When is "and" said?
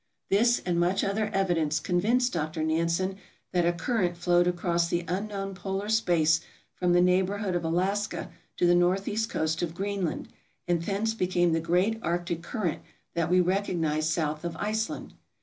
0.65-0.79, 10.67-10.81